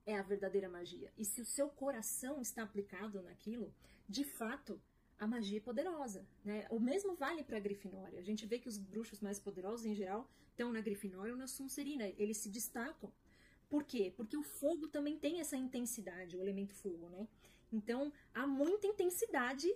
é 0.07 0.17
a 0.17 0.23
verdadeira 0.23 0.69
magia. 0.69 1.13
E 1.17 1.25
se 1.25 1.41
o 1.41 1.45
seu 1.45 1.69
coração 1.69 2.41
está 2.41 2.63
aplicado 2.63 3.23
naquilo, 3.23 3.73
de 4.09 4.25
fato, 4.25 4.81
a 5.19 5.27
magia 5.27 5.59
é 5.59 5.61
poderosa, 5.61 6.27
né? 6.45 6.67
O 6.71 6.81
mesmo 6.81 7.15
vale 7.15 7.43
para 7.43 7.59
a 7.59 7.61
Grifinória. 7.61 8.19
A 8.19 8.23
gente 8.23 8.47
vê 8.47 8.59
que 8.59 8.69
os 8.69 8.79
bruxos 8.79 9.21
mais 9.21 9.39
poderosos 9.39 9.85
em 9.85 9.95
geral 9.95 10.29
estão 10.51 10.73
na 10.73 10.81
Grifinória 10.81 11.33
ou 11.33 11.39
na 11.39 11.47
Sonserina, 11.47 12.09
eles 12.17 12.39
se 12.39 12.49
destacam. 12.49 13.13
Por 13.69 13.85
quê? 13.85 14.13
Porque 14.17 14.37
o 14.37 14.43
fogo 14.43 14.89
também 14.89 15.19
tem 15.19 15.41
essa 15.41 15.57
intensidade, 15.57 16.37
o 16.37 16.41
elemento 16.41 16.75
fogo, 16.75 17.09
né? 17.11 17.29
Então, 17.73 18.13
há 18.35 18.47
muita 18.47 18.87
intensidade 18.87 19.69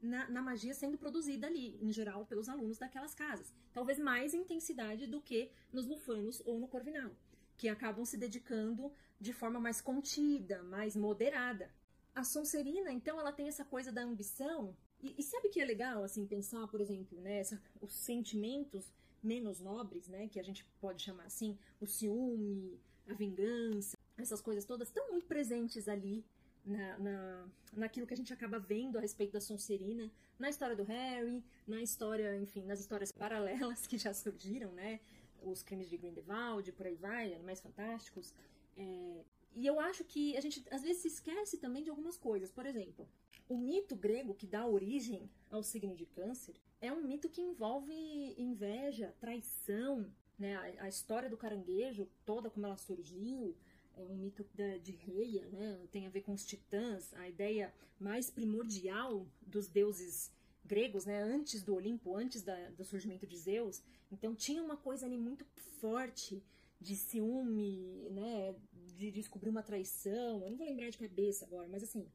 na, 0.00 0.28
na, 0.28 0.42
magia 0.42 0.74
sendo 0.74 0.96
produzida 0.96 1.46
ali, 1.46 1.78
em 1.82 1.92
geral, 1.92 2.24
pelos 2.26 2.48
alunos 2.48 2.78
daquelas 2.78 3.14
casas. 3.14 3.52
Talvez 3.72 3.98
mais 3.98 4.34
intensidade 4.34 5.06
do 5.06 5.20
que 5.20 5.50
nos 5.72 5.86
Lufanos 5.86 6.42
ou 6.44 6.58
no 6.58 6.68
Corvinal, 6.68 7.10
que 7.56 7.68
acabam 7.68 8.04
se 8.04 8.16
dedicando 8.16 8.92
de 9.20 9.32
forma 9.32 9.58
mais 9.58 9.80
contida, 9.80 10.62
mais 10.62 10.94
moderada. 10.94 11.70
A 12.14 12.22
Sonserina, 12.22 12.92
então, 12.92 13.18
ela 13.18 13.32
tem 13.32 13.48
essa 13.48 13.64
coisa 13.64 13.90
da 13.90 14.02
ambição. 14.02 14.76
E, 15.02 15.14
e 15.18 15.22
sabe 15.22 15.48
que 15.48 15.60
é 15.60 15.64
legal, 15.64 16.02
assim, 16.04 16.26
pensar, 16.26 16.66
por 16.68 16.80
exemplo, 16.80 17.20
né, 17.20 17.38
essa, 17.38 17.60
os 17.80 17.92
sentimentos 17.92 18.92
menos 19.22 19.60
nobres, 19.60 20.08
né, 20.08 20.28
que 20.28 20.38
a 20.38 20.42
gente 20.42 20.64
pode 20.80 21.02
chamar 21.02 21.24
assim, 21.24 21.58
o 21.80 21.86
ciúme, 21.86 22.80
a 23.06 23.14
vingança, 23.14 23.96
essas 24.16 24.40
coisas 24.40 24.64
todas 24.64 24.88
estão 24.88 25.10
muito 25.10 25.26
presentes 25.26 25.88
ali 25.88 26.24
na, 26.68 26.98
na, 26.98 27.48
naquilo 27.72 28.06
que 28.06 28.14
a 28.14 28.16
gente 28.16 28.32
acaba 28.32 28.58
vendo 28.58 28.98
a 28.98 29.00
respeito 29.00 29.32
da 29.32 29.40
Sonserina, 29.40 30.10
na 30.38 30.50
história 30.50 30.76
do 30.76 30.84
Harry, 30.84 31.42
na 31.66 31.82
história, 31.82 32.36
enfim, 32.36 32.64
nas 32.64 32.78
histórias 32.78 33.10
paralelas 33.10 33.86
que 33.86 33.96
já 33.96 34.12
surgiram, 34.12 34.70
né? 34.72 35.00
Os 35.42 35.62
crimes 35.62 35.88
de 35.88 35.96
Grindelwald, 35.96 36.70
por 36.72 36.86
aí 36.86 36.94
vai, 36.94 37.32
Animais 37.32 37.60
Fantásticos. 37.60 38.34
É, 38.76 39.24
e 39.54 39.66
eu 39.66 39.80
acho 39.80 40.04
que 40.04 40.36
a 40.36 40.40
gente 40.40 40.62
às 40.70 40.82
vezes 40.82 41.02
se 41.02 41.08
esquece 41.08 41.58
também 41.58 41.82
de 41.82 41.90
algumas 41.90 42.16
coisas. 42.18 42.50
Por 42.50 42.66
exemplo, 42.66 43.08
o 43.48 43.56
mito 43.56 43.96
grego 43.96 44.34
que 44.34 44.46
dá 44.46 44.66
origem 44.66 45.30
ao 45.50 45.62
signo 45.62 45.94
de 45.94 46.04
Câncer 46.06 46.54
é 46.80 46.92
um 46.92 47.02
mito 47.02 47.28
que 47.28 47.40
envolve 47.40 48.34
inveja, 48.36 49.14
traição, 49.18 50.06
né? 50.38 50.56
A, 50.56 50.84
a 50.84 50.88
história 50.88 51.30
do 51.30 51.36
caranguejo 51.36 52.06
toda 52.26 52.50
como 52.50 52.66
ela 52.66 52.76
surgiu, 52.76 53.56
é 53.98 54.04
um 54.04 54.16
mito 54.16 54.46
de, 54.54 54.78
de 54.78 54.92
Reia, 54.92 55.46
né? 55.48 55.86
tem 55.90 56.06
a 56.06 56.10
ver 56.10 56.22
com 56.22 56.32
os 56.32 56.44
titãs, 56.44 57.12
a 57.14 57.28
ideia 57.28 57.72
mais 57.98 58.30
primordial 58.30 59.26
dos 59.42 59.66
deuses 59.66 60.30
gregos, 60.64 61.04
né? 61.04 61.22
antes 61.22 61.62
do 61.62 61.74
Olimpo, 61.74 62.14
antes 62.14 62.42
da, 62.42 62.70
do 62.70 62.84
surgimento 62.84 63.26
de 63.26 63.36
Zeus. 63.36 63.82
Então 64.12 64.34
tinha 64.34 64.62
uma 64.62 64.76
coisa 64.76 65.06
ali 65.06 65.16
muito 65.16 65.44
forte 65.80 66.42
de 66.80 66.94
ciúme, 66.94 68.08
né? 68.10 68.54
de 68.96 69.10
descobrir 69.10 69.48
uma 69.48 69.62
traição. 69.62 70.42
Eu 70.42 70.50
não 70.50 70.56
vou 70.56 70.66
lembrar 70.66 70.90
de 70.90 70.98
cabeça 70.98 71.44
agora, 71.44 71.68
mas 71.68 71.82
assim, 71.82 72.06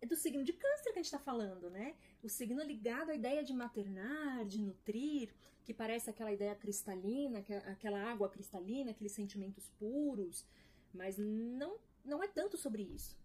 é 0.00 0.06
do 0.06 0.16
signo 0.16 0.42
de 0.42 0.52
câncer 0.52 0.84
que 0.84 0.90
a 0.90 0.94
gente 0.94 1.04
está 1.06 1.18
falando, 1.18 1.68
né? 1.68 1.94
O 2.22 2.28
signo 2.28 2.62
ligado 2.62 3.10
à 3.10 3.14
ideia 3.14 3.44
de 3.44 3.52
maternar, 3.52 4.46
de 4.46 4.58
nutrir, 4.58 5.28
que 5.62 5.74
parece 5.74 6.08
aquela 6.08 6.32
ideia 6.32 6.54
cristalina, 6.54 7.44
aquela 7.66 8.02
água 8.02 8.28
cristalina, 8.28 8.92
aqueles 8.92 9.12
sentimentos 9.12 9.68
puros, 9.78 10.46
mas 10.92 11.16
não, 11.18 11.78
não 12.04 12.22
é 12.22 12.28
tanto 12.28 12.56
sobre 12.56 12.82
isso. 12.82 13.16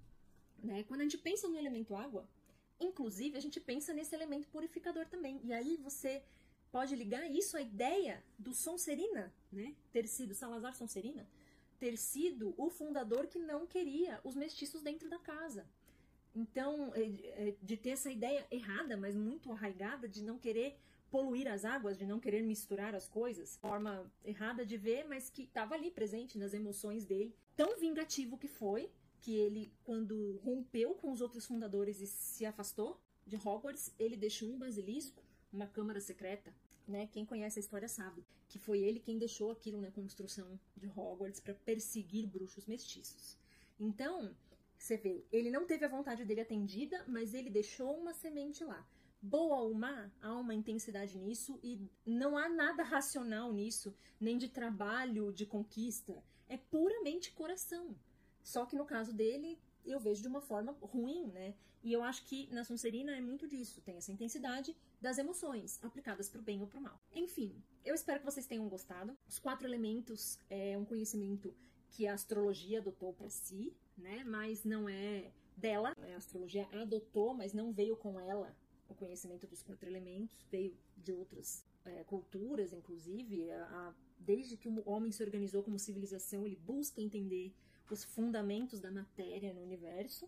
Né? 0.64 0.84
Quando 0.84 1.02
a 1.02 1.04
gente 1.04 1.18
pensa 1.18 1.48
no 1.48 1.58
elemento 1.58 1.96
água, 1.96 2.28
inclusive 2.80 3.38
a 3.38 3.42
gente 3.42 3.60
pensa 3.60 3.94
nesse 3.94 4.16
elemento 4.16 4.48
purificador 4.50 5.06
também. 5.08 5.40
E 5.44 5.54
aí 5.54 5.78
você 5.78 6.24
pode 6.72 6.96
ligar 6.96 7.30
isso 7.32 7.56
à 7.56 7.62
ideia 7.62 8.24
do 8.38 8.54
Sonserina, 8.54 9.34
né? 9.52 9.76
ter 9.92 10.08
sido 10.08 10.34
Salazar 10.34 10.76
Sonserina, 10.76 11.28
ter 11.80 11.98
sido 11.98 12.54
o 12.58 12.70
fundador 12.70 13.28
que 13.28 13.40
não 13.40 13.66
queria 13.66 14.20
os 14.24 14.36
mestiços 14.36 14.82
dentro 14.82 15.10
da 15.10 15.20
casa. 15.20 15.66
Então, 16.36 16.94
é, 16.96 17.02
é, 17.50 17.56
de 17.62 17.78
ter 17.78 17.92
essa 17.92 18.12
ideia 18.12 18.46
errada, 18.52 18.98
mas 18.98 19.16
muito 19.16 19.52
arraigada, 19.52 20.08
de 20.08 20.22
não 20.22 20.38
querer 20.38 20.78
poluir 21.10 21.48
as 21.48 21.64
águas, 21.64 21.98
de 21.98 22.06
não 22.06 22.20
querer 22.20 22.42
misturar 22.42 22.94
as 22.94 23.08
coisas, 23.08 23.56
forma 23.58 24.12
errada 24.24 24.66
de 24.66 24.76
ver, 24.76 25.06
mas 25.08 25.30
que 25.30 25.44
estava 25.44 25.76
ali 25.76 25.90
presente 25.90 26.38
nas 26.38 26.54
emoções 26.54 27.06
dele 27.06 27.34
tão 27.56 27.78
vingativo 27.80 28.38
que 28.38 28.48
foi 28.48 28.92
que 29.22 29.36
ele, 29.36 29.74
quando 29.84 30.38
rompeu 30.44 30.94
com 30.94 31.12
os 31.12 31.22
outros 31.22 31.46
fundadores 31.46 32.00
e 32.00 32.06
se 32.06 32.46
afastou 32.46 33.02
de 33.26 33.36
Hogwarts, 33.36 33.92
ele 33.98 34.16
deixou 34.16 34.50
um 34.50 34.58
basilisco, 34.58 35.24
uma 35.52 35.66
câmara 35.66 36.00
secreta, 36.00 36.54
né? 36.88 37.08
Quem 37.08 37.26
conhece 37.26 37.58
a 37.58 37.62
história 37.62 37.88
sabe 37.88 38.24
que 38.48 38.60
foi 38.60 38.80
ele 38.80 39.00
quem 39.00 39.18
deixou 39.18 39.50
aquilo 39.50 39.82
na 39.82 39.90
construção 39.90 40.60
de 40.78 40.88
Hogwarts 40.88 41.40
para 41.40 41.56
perseguir 41.56 42.28
bruxos 42.28 42.68
mestiços. 42.68 43.38
Então, 43.80 44.36
você 44.78 44.96
vê, 44.96 45.26
ele 45.32 45.50
não 45.50 45.66
teve 45.66 45.86
a 45.86 45.90
vontade 45.90 46.24
dele 46.24 46.42
atendida, 46.42 47.04
mas 47.08 47.34
ele 47.34 47.50
deixou 47.50 47.98
uma 47.98 48.14
semente 48.14 48.64
lá. 48.64 48.88
Boa 49.20 49.60
ou 49.62 49.74
má, 49.74 50.12
há 50.22 50.36
uma 50.36 50.54
intensidade 50.54 51.18
nisso 51.18 51.60
e 51.64 51.82
não 52.06 52.38
há 52.38 52.48
nada 52.48 52.84
racional 52.84 53.52
nisso, 53.52 53.96
nem 54.20 54.38
de 54.38 54.50
trabalho, 54.50 55.34
de 55.34 55.48
conquista 55.48 56.24
é 56.48 56.58
puramente 56.58 57.32
coração. 57.32 57.96
Só 58.44 58.66
que 58.66 58.76
no 58.76 58.86
caso 58.86 59.14
dele, 59.14 59.58
eu 59.86 60.00
vejo 60.00 60.22
de 60.22 60.28
uma 60.28 60.42
forma 60.42 60.76
ruim, 60.82 61.28
né? 61.28 61.56
E 61.84 61.94
eu 61.94 62.02
acho 62.02 62.26
que 62.26 62.52
na 62.52 62.64
Sonserina 62.64 63.16
é 63.16 63.22
muito 63.22 63.48
disso, 63.48 63.82
tem 63.82 63.98
essa 63.98 64.12
intensidade 64.12 64.76
das 65.00 65.20
emoções 65.20 65.80
aplicadas 65.84 66.28
para 66.28 66.40
o 66.40 66.44
bem 66.44 66.60
ou 66.62 66.68
para 66.68 66.80
o 66.80 66.82
mal. 66.82 67.00
Enfim, 67.14 67.56
eu 67.84 67.94
espero 67.94 68.20
que 68.20 68.26
vocês 68.26 68.48
tenham 68.48 68.68
gostado. 68.68 69.16
Os 69.28 69.38
quatro 69.38 69.68
elementos 69.68 70.40
é 70.50 70.76
um 70.78 70.86
conhecimento 70.86 71.54
que 71.92 72.08
a 72.08 72.14
astrologia 72.14 72.80
adotou 72.80 73.14
para 73.14 73.30
si, 73.30 73.72
né? 73.96 74.24
Mas 74.24 74.64
não 74.64 74.90
é 74.90 75.32
dela. 75.56 75.96
A 75.96 76.16
astrologia 76.18 76.68
adotou, 76.72 77.34
mas 77.34 77.54
não 77.54 77.72
veio 77.72 77.96
com 77.96 78.20
ela 78.20 78.56
o 78.90 78.96
conhecimento 78.96 79.48
dos 79.48 79.62
quatro 79.62 79.88
elementos, 79.88 80.36
veio 80.52 80.76
de 80.98 81.12
outras 81.12 81.64
é, 81.86 82.04
culturas, 82.04 82.74
inclusive. 82.74 83.52
A, 83.52 83.64
a 83.64 83.94
desde 84.26 84.58
que 84.58 84.68
o 84.68 84.84
homem 84.90 85.12
se 85.12 85.24
organizou 85.24 85.64
como 85.64 85.78
civilização, 85.78 86.46
ele 86.46 86.56
busca 86.56 87.02
entender 87.02 87.54
os 87.90 88.04
fundamentos 88.04 88.80
da 88.80 88.92
matéria 88.92 89.54
no 89.54 89.62
universo. 89.62 90.28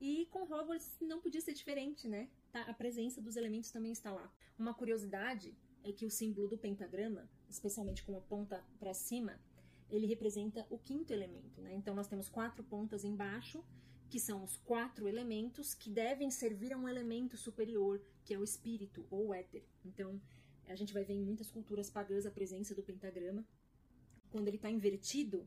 E 0.00 0.26
com 0.30 0.42
Hogwarts 0.42 0.96
não 1.00 1.20
podia 1.20 1.40
ser 1.40 1.52
diferente, 1.52 2.08
né? 2.08 2.28
Tá, 2.52 2.62
a 2.62 2.74
presença 2.74 3.20
dos 3.20 3.36
elementos 3.36 3.70
também 3.70 3.92
está 3.92 4.10
lá. 4.10 4.32
Uma 4.58 4.74
curiosidade 4.74 5.54
é 5.84 5.92
que 5.92 6.06
o 6.06 6.10
símbolo 6.10 6.48
do 6.48 6.58
pentagrama, 6.58 7.28
especialmente 7.48 8.02
com 8.02 8.16
a 8.16 8.20
ponta 8.20 8.64
para 8.78 8.94
cima, 8.94 9.38
ele 9.90 10.06
representa 10.06 10.66
o 10.70 10.78
quinto 10.78 11.12
elemento, 11.12 11.60
né? 11.60 11.74
Então 11.74 11.94
nós 11.94 12.06
temos 12.06 12.28
quatro 12.28 12.62
pontas 12.64 13.04
embaixo, 13.04 13.62
que 14.08 14.18
são 14.18 14.42
os 14.42 14.56
quatro 14.56 15.06
elementos 15.06 15.74
que 15.74 15.90
devem 15.90 16.30
servir 16.30 16.72
a 16.72 16.78
um 16.78 16.88
elemento 16.88 17.36
superior, 17.36 18.00
que 18.24 18.34
é 18.34 18.38
o 18.38 18.44
espírito 18.44 19.06
ou 19.10 19.28
o 19.28 19.34
éter. 19.34 19.62
Então, 19.84 20.20
a 20.70 20.76
gente 20.76 20.92
vai 20.92 21.04
ver 21.04 21.14
em 21.14 21.22
muitas 21.22 21.50
culturas 21.50 21.90
pagãs 21.90 22.26
a 22.26 22.30
presença 22.30 22.74
do 22.74 22.82
pentagrama. 22.82 23.44
Quando 24.30 24.48
ele 24.48 24.56
está 24.56 24.70
invertido, 24.70 25.46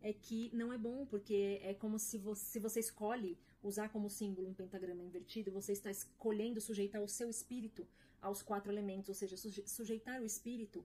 é 0.00 0.12
que 0.12 0.50
não 0.54 0.72
é 0.72 0.78
bom, 0.78 1.06
porque 1.06 1.60
é 1.62 1.74
como 1.74 1.98
se 1.98 2.18
você, 2.18 2.44
se 2.44 2.58
você 2.58 2.80
escolhe 2.80 3.38
usar 3.62 3.88
como 3.90 4.10
símbolo 4.10 4.48
um 4.48 4.54
pentagrama 4.54 5.02
invertido, 5.02 5.52
você 5.52 5.72
está 5.72 5.90
escolhendo 5.90 6.60
sujeitar 6.60 7.02
o 7.02 7.08
seu 7.08 7.30
espírito 7.30 7.86
aos 8.20 8.42
quatro 8.42 8.72
elementos, 8.72 9.08
ou 9.08 9.14
seja, 9.14 9.36
sujeitar 9.36 10.20
o 10.20 10.24
espírito 10.24 10.84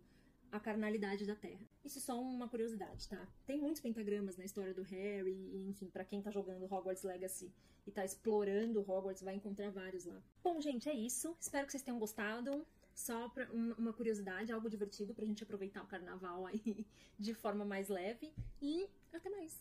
à 0.51 0.60
carnalidade 0.60 1.25
da 1.25 1.36
Terra. 1.36 1.67
Isso 1.84 1.98
é 1.98 2.01
só 2.01 2.20
uma 2.20 2.48
curiosidade, 2.48 3.08
tá? 3.08 3.27
Tem 3.46 3.60
muitos 3.60 3.82
pentagramas 3.82 4.38
na 4.38 4.46
história 4.46 4.74
do 4.74 4.84
Harry, 4.84 5.67
enfim, 5.67 5.89
para 5.89 6.06
quem 6.06 6.22
tá 6.22 6.32
jogando 6.32 6.65
Hogwarts 6.65 7.03
Legacy 7.03 7.51
e 7.86 7.91
tá 7.91 8.03
explorando 8.06 8.82
Hogwarts, 8.82 9.24
vai 9.24 9.36
encontrar 9.36 9.72
vários 9.72 10.06
lá. 10.06 10.22
Bom, 10.44 10.60
gente, 10.62 10.89
é 10.89 10.94
isso. 10.94 11.36
Espero 11.39 11.65
que 11.65 11.72
vocês 11.72 11.84
tenham 11.84 12.00
gostado. 12.00 12.65
Só 12.98 13.30
pra, 13.30 13.48
uma 13.54 13.94
curiosidade, 13.94 14.51
algo 14.51 14.68
divertido 14.68 15.13
pra 15.13 15.24
gente 15.24 15.44
aproveitar 15.44 15.84
o 15.84 15.88
carnaval 15.88 16.48
aí 16.48 16.84
de 17.18 17.32
forma 17.32 17.63
mais 17.63 17.89
leve. 17.89 18.34
E 18.60 18.89
até 19.13 19.30
mais! 19.30 19.56